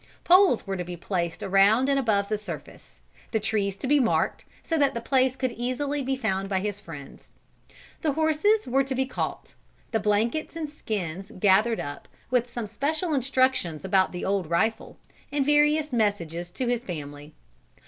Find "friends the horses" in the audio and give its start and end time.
6.79-8.65